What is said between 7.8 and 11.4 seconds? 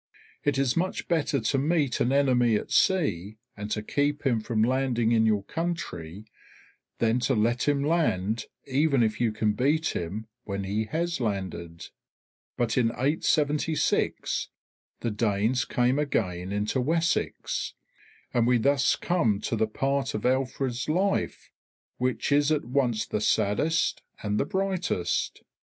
land, even if you can beat him when he has